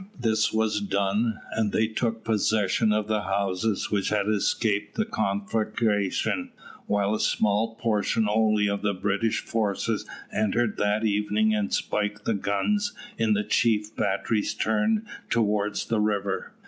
[0.19, 6.49] This was done, and they took possession of the houses which had escaped the conflagration,
[6.87, 12.33] while a small portion only of the British forces entered that evening and spiked the
[12.33, 16.51] guns in the chief batteries turned towards the river.